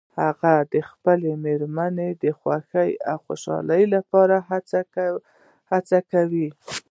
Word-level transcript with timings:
هغه 0.21 0.53
د 0.73 0.75
خپلې 0.89 1.31
مېرمنې 1.45 2.09
د 2.23 2.23
خوښې 2.39 2.89
او 3.09 3.17
خوشحالۍ 3.25 3.83
لپاره 3.95 4.35
هڅه 5.77 5.99
کوي 6.13 6.49